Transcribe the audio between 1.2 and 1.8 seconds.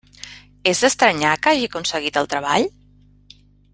que hagi